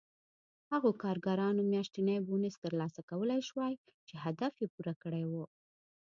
هغو 0.71 0.89
کارګرانو 1.03 1.61
میاشتنی 1.71 2.17
بونېس 2.27 2.55
ترلاسه 2.63 3.01
کولای 3.09 3.41
شوای 3.49 3.73
چې 4.07 4.15
هدف 4.25 4.53
یې 4.61 4.67
پوره 4.73 4.93
کړی 5.03 5.23
و 5.27 5.33